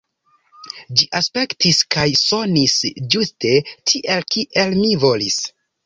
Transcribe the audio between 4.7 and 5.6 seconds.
mi volis.